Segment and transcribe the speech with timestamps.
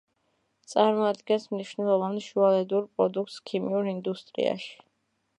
[0.71, 4.73] წარმოადგენს მნიშვნელოვან შუალედურ პროდუქტს ქიმიურ ინდუსტრიაში.